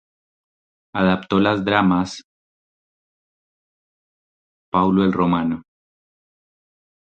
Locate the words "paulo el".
4.71-5.13